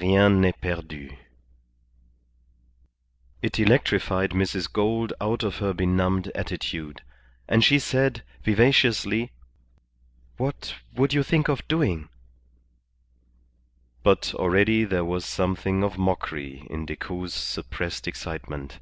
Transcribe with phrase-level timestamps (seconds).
[0.00, 1.14] Rien n'est perdu_."
[3.42, 4.72] It electrified Mrs.
[4.72, 7.02] Gould out of her benumbed attitude,
[7.46, 9.32] and she said, vivaciously
[10.38, 12.08] "What would you think of doing?"
[14.02, 18.78] But already there was something of mockery in Decoud's suppressed excitement.